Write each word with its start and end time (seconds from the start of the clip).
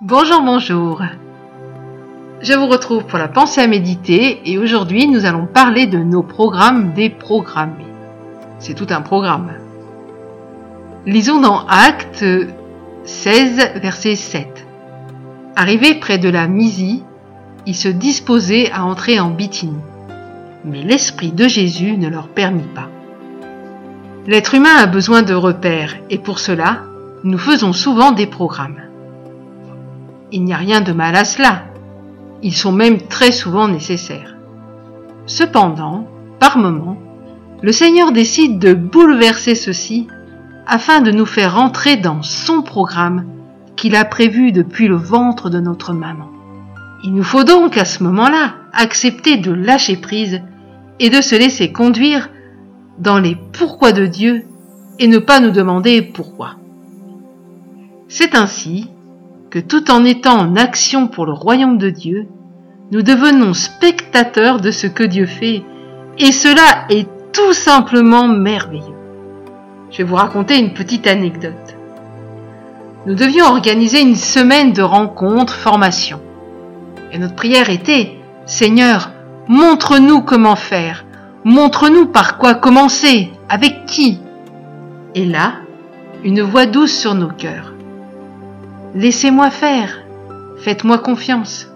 Bonjour, 0.00 0.42
bonjour. 0.42 1.02
Je 2.40 2.52
vous 2.52 2.66
retrouve 2.66 3.04
pour 3.04 3.16
la 3.16 3.28
pensée 3.28 3.60
à 3.60 3.68
méditer 3.68 4.40
et 4.44 4.58
aujourd'hui 4.58 5.06
nous 5.06 5.24
allons 5.24 5.46
parler 5.46 5.86
de 5.86 5.98
nos 5.98 6.24
programmes 6.24 6.92
déprogrammés. 6.94 7.86
C'est 8.58 8.74
tout 8.74 8.88
un 8.90 9.02
programme. 9.02 9.52
Lisons 11.06 11.40
dans 11.40 11.64
Acte 11.68 12.24
16, 13.04 13.70
verset 13.76 14.16
7. 14.16 14.66
Arrivé 15.54 15.94
près 15.94 16.18
de 16.18 16.28
la 16.28 16.48
Mysie, 16.48 17.04
ils 17.64 17.76
se 17.76 17.88
disposaient 17.88 18.72
à 18.72 18.84
entrer 18.84 19.20
en 19.20 19.30
Bithynie. 19.30 19.78
Mais 20.64 20.82
l'Esprit 20.82 21.30
de 21.30 21.46
Jésus 21.46 21.96
ne 21.96 22.08
leur 22.08 22.26
permit 22.26 22.68
pas. 22.74 22.90
L'être 24.26 24.56
humain 24.56 24.74
a 24.76 24.86
besoin 24.86 25.22
de 25.22 25.34
repères 25.34 25.94
et 26.10 26.18
pour 26.18 26.40
cela, 26.40 26.80
nous 27.22 27.38
faisons 27.38 27.72
souvent 27.72 28.10
des 28.10 28.26
programmes. 28.26 28.80
Il 30.34 30.42
n'y 30.42 30.52
a 30.52 30.56
rien 30.56 30.80
de 30.80 30.92
mal 30.92 31.14
à 31.14 31.24
cela. 31.24 31.62
Ils 32.42 32.56
sont 32.56 32.72
même 32.72 33.02
très 33.02 33.30
souvent 33.30 33.68
nécessaires. 33.68 34.34
Cependant, 35.26 36.08
par 36.40 36.58
moments, 36.58 36.98
le 37.62 37.70
Seigneur 37.70 38.10
décide 38.10 38.58
de 38.58 38.74
bouleverser 38.74 39.54
ceci 39.54 40.08
afin 40.66 41.02
de 41.02 41.12
nous 41.12 41.24
faire 41.24 41.56
entrer 41.56 41.96
dans 41.96 42.22
son 42.22 42.62
programme 42.62 43.26
qu'il 43.76 43.94
a 43.94 44.04
prévu 44.04 44.50
depuis 44.50 44.88
le 44.88 44.96
ventre 44.96 45.50
de 45.50 45.60
notre 45.60 45.92
maman. 45.92 46.30
Il 47.04 47.14
nous 47.14 47.22
faut 47.22 47.44
donc 47.44 47.78
à 47.78 47.84
ce 47.84 48.02
moment-là 48.02 48.56
accepter 48.72 49.36
de 49.36 49.52
lâcher 49.52 49.96
prise 49.96 50.42
et 50.98 51.10
de 51.10 51.20
se 51.20 51.36
laisser 51.36 51.70
conduire 51.70 52.28
dans 52.98 53.20
les 53.20 53.36
pourquoi 53.52 53.92
de 53.92 54.06
Dieu 54.06 54.46
et 54.98 55.06
ne 55.06 55.18
pas 55.18 55.38
nous 55.38 55.52
demander 55.52 56.02
pourquoi. 56.02 56.56
C'est 58.08 58.34
ainsi 58.34 58.90
tout 59.58 59.90
en 59.90 60.04
étant 60.04 60.38
en 60.38 60.56
action 60.56 61.08
pour 61.08 61.26
le 61.26 61.32
royaume 61.32 61.78
de 61.78 61.90
Dieu, 61.90 62.26
nous 62.90 63.02
devenons 63.02 63.54
spectateurs 63.54 64.60
de 64.60 64.70
ce 64.70 64.86
que 64.86 65.04
Dieu 65.04 65.26
fait, 65.26 65.62
et 66.18 66.32
cela 66.32 66.86
est 66.90 67.08
tout 67.32 67.52
simplement 67.52 68.28
merveilleux. 68.28 68.94
Je 69.90 69.98
vais 69.98 70.04
vous 70.04 70.16
raconter 70.16 70.58
une 70.58 70.74
petite 70.74 71.06
anecdote. 71.06 71.76
Nous 73.06 73.14
devions 73.14 73.46
organiser 73.46 74.00
une 74.00 74.16
semaine 74.16 74.72
de 74.72 74.82
rencontres, 74.82 75.54
formation. 75.54 76.20
Et 77.12 77.18
notre 77.18 77.34
prière 77.34 77.68
était, 77.68 78.12
Seigneur, 78.46 79.10
montre-nous 79.46 80.22
comment 80.22 80.56
faire, 80.56 81.04
montre-nous 81.44 82.06
par 82.06 82.38
quoi 82.38 82.54
commencer, 82.54 83.30
avec 83.48 83.86
qui? 83.86 84.20
Et 85.14 85.26
là, 85.26 85.56
une 86.24 86.40
voix 86.40 86.66
douce 86.66 86.92
sur 86.92 87.14
nos 87.14 87.28
cœurs. 87.28 87.73
Laissez-moi 88.96 89.50
faire. 89.50 90.04
Faites-moi 90.58 90.98
confiance. 90.98 91.68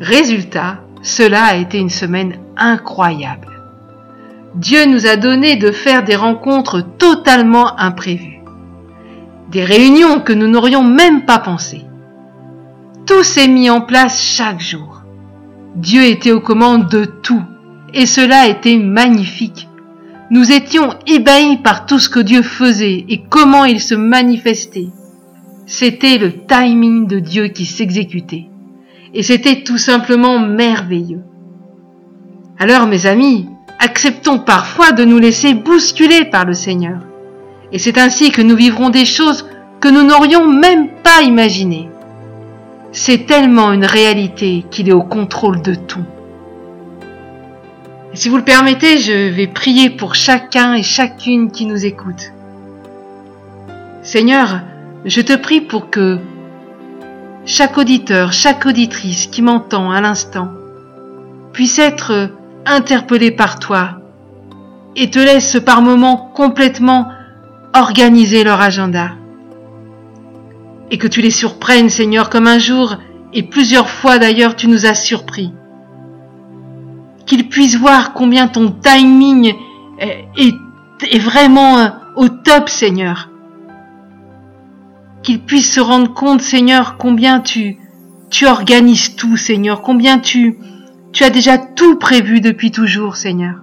Résultat, 0.00 0.78
cela 1.02 1.44
a 1.44 1.56
été 1.56 1.76
une 1.76 1.90
semaine 1.90 2.38
incroyable. 2.56 3.48
Dieu 4.54 4.86
nous 4.86 5.06
a 5.06 5.16
donné 5.16 5.56
de 5.56 5.70
faire 5.70 6.02
des 6.02 6.16
rencontres 6.16 6.80
totalement 6.96 7.78
imprévues. 7.78 8.40
Des 9.50 9.64
réunions 9.64 10.20
que 10.20 10.32
nous 10.32 10.48
n'aurions 10.48 10.82
même 10.82 11.26
pas 11.26 11.40
pensé. 11.40 11.82
Tout 13.04 13.22
s'est 13.22 13.48
mis 13.48 13.68
en 13.68 13.82
place 13.82 14.22
chaque 14.22 14.60
jour. 14.60 15.02
Dieu 15.76 16.04
était 16.04 16.32
aux 16.32 16.40
commandes 16.40 16.88
de 16.88 17.04
tout 17.04 17.42
et 17.92 18.06
cela 18.06 18.46
était 18.48 18.78
magnifique. 18.78 19.68
Nous 20.30 20.52
étions 20.52 20.94
ébahis 21.06 21.58
par 21.58 21.84
tout 21.84 21.98
ce 21.98 22.08
que 22.08 22.20
Dieu 22.20 22.40
faisait 22.40 23.04
et 23.10 23.24
comment 23.28 23.66
il 23.66 23.80
se 23.80 23.94
manifestait. 23.94 24.88
C'était 25.66 26.18
le 26.18 26.44
timing 26.44 27.06
de 27.06 27.18
Dieu 27.18 27.48
qui 27.48 27.64
s'exécutait. 27.64 28.48
Et 29.14 29.22
c'était 29.22 29.62
tout 29.62 29.78
simplement 29.78 30.38
merveilleux. 30.38 31.22
Alors 32.58 32.86
mes 32.86 33.06
amis, 33.06 33.48
acceptons 33.78 34.38
parfois 34.38 34.92
de 34.92 35.04
nous 35.04 35.18
laisser 35.18 35.54
bousculer 35.54 36.26
par 36.26 36.44
le 36.44 36.54
Seigneur. 36.54 37.00
Et 37.72 37.78
c'est 37.78 37.98
ainsi 37.98 38.30
que 38.30 38.42
nous 38.42 38.56
vivrons 38.56 38.90
des 38.90 39.06
choses 39.06 39.46
que 39.80 39.88
nous 39.88 40.02
n'aurions 40.02 40.46
même 40.46 40.88
pas 41.02 41.22
imaginées. 41.22 41.88
C'est 42.92 43.26
tellement 43.26 43.72
une 43.72 43.86
réalité 43.86 44.64
qu'il 44.70 44.88
est 44.88 44.92
au 44.92 45.02
contrôle 45.02 45.62
de 45.62 45.74
tout. 45.74 46.04
Et 48.12 48.16
si 48.16 48.28
vous 48.28 48.36
le 48.36 48.44
permettez, 48.44 48.98
je 48.98 49.30
vais 49.30 49.48
prier 49.48 49.90
pour 49.90 50.14
chacun 50.14 50.74
et 50.74 50.82
chacune 50.82 51.50
qui 51.50 51.66
nous 51.66 51.84
écoute. 51.84 52.32
Seigneur, 54.02 54.60
je 55.04 55.20
te 55.20 55.34
prie 55.34 55.60
pour 55.60 55.90
que 55.90 56.18
chaque 57.44 57.76
auditeur, 57.76 58.32
chaque 58.32 58.64
auditrice 58.64 59.26
qui 59.26 59.42
m'entend 59.42 59.90
à 59.90 60.00
l'instant 60.00 60.48
puisse 61.52 61.78
être 61.78 62.30
interpellé 62.64 63.30
par 63.30 63.58
toi 63.58 64.00
et 64.96 65.10
te 65.10 65.18
laisse 65.18 65.58
par 65.64 65.82
moments 65.82 66.16
complètement 66.34 67.08
organiser 67.74 68.44
leur 68.44 68.60
agenda. 68.60 69.12
Et 70.90 70.98
que 70.98 71.08
tu 71.08 71.20
les 71.20 71.30
surprennes, 71.30 71.90
Seigneur, 71.90 72.30
comme 72.30 72.46
un 72.46 72.58
jour, 72.58 72.96
et 73.32 73.42
plusieurs 73.42 73.90
fois 73.90 74.18
d'ailleurs 74.18 74.56
tu 74.56 74.68
nous 74.68 74.86
as 74.86 74.94
surpris. 74.94 75.52
Qu'ils 77.26 77.48
puissent 77.48 77.76
voir 77.76 78.14
combien 78.14 78.48
ton 78.48 78.70
timing 78.70 79.54
est, 79.98 80.54
est 81.10 81.18
vraiment 81.18 81.90
au 82.16 82.28
top, 82.28 82.68
Seigneur 82.68 83.28
qu'ils 85.24 85.40
puissent 85.40 85.72
se 85.72 85.80
rendre 85.80 86.12
compte, 86.12 86.42
Seigneur, 86.42 86.96
combien 86.98 87.40
tu, 87.40 87.78
tu 88.30 88.46
organises 88.46 89.16
tout, 89.16 89.36
Seigneur, 89.36 89.82
combien 89.82 90.20
tu, 90.20 90.58
tu 91.12 91.24
as 91.24 91.30
déjà 91.30 91.58
tout 91.58 91.98
prévu 91.98 92.40
depuis 92.40 92.70
toujours, 92.70 93.16
Seigneur. 93.16 93.56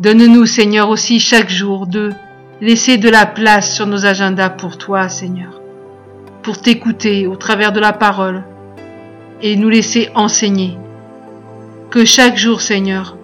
Donne-nous, 0.00 0.46
Seigneur, 0.46 0.88
aussi 0.88 1.20
chaque 1.20 1.50
jour 1.50 1.86
de 1.86 2.12
laisser 2.60 2.96
de 2.96 3.08
la 3.08 3.26
place 3.26 3.74
sur 3.74 3.86
nos 3.86 4.06
agendas 4.06 4.50
pour 4.50 4.78
toi, 4.78 5.08
Seigneur, 5.08 5.60
pour 6.42 6.60
t'écouter 6.60 7.26
au 7.26 7.36
travers 7.36 7.72
de 7.72 7.80
la 7.80 7.92
parole 7.92 8.44
et 9.42 9.54
nous 9.56 9.68
laisser 9.68 10.08
enseigner. 10.14 10.78
Que 11.90 12.04
chaque 12.04 12.36
jour, 12.36 12.60
Seigneur, 12.60 13.16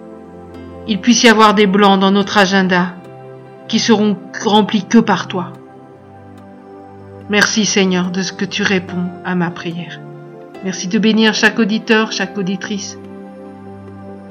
il 0.87 1.01
puisse 1.01 1.23
y 1.23 1.27
avoir 1.27 1.53
des 1.53 1.67
blancs 1.67 1.99
dans 1.99 2.11
notre 2.11 2.37
agenda 2.37 2.93
qui 3.67 3.79
seront 3.79 4.15
remplis 4.43 4.85
que 4.85 4.99
par 4.99 5.27
toi. 5.27 5.53
Merci 7.29 7.65
Seigneur 7.65 8.11
de 8.11 8.21
ce 8.21 8.31
que 8.31 8.45
tu 8.45 8.61
réponds 8.61 9.09
à 9.23 9.33
ma 9.33 9.49
prière. 9.49 9.99
Merci 10.63 10.87
de 10.87 10.99
bénir 10.99 11.33
chaque 11.33 11.57
auditeur, 11.57 12.11
chaque 12.11 12.37
auditrice, 12.37 12.99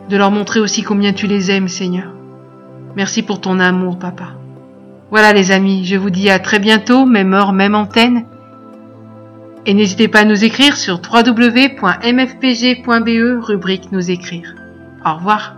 de 0.08 0.16
leur 0.16 0.30
montrer 0.30 0.60
aussi 0.60 0.82
combien 0.82 1.12
tu 1.12 1.26
les 1.26 1.50
aimes 1.50 1.66
Seigneur. 1.66 2.12
Merci 2.94 3.22
pour 3.22 3.40
ton 3.40 3.58
amour 3.58 3.98
Papa. 3.98 4.34
Voilà 5.10 5.32
les 5.32 5.50
amis, 5.50 5.84
je 5.84 5.96
vous 5.96 6.10
dis 6.10 6.30
à 6.30 6.38
très 6.38 6.60
bientôt, 6.60 7.04
même 7.04 7.34
heure, 7.34 7.52
même 7.52 7.74
antenne. 7.74 8.26
Et 9.66 9.74
n'hésitez 9.74 10.06
pas 10.06 10.20
à 10.20 10.24
nous 10.24 10.44
écrire 10.44 10.76
sur 10.76 11.00
www.mfpg.be, 11.00 11.74
rubrique 13.44 13.90
nous 13.90 14.10
écrire. 14.10 14.54
Au 15.04 15.14
revoir. 15.14 15.56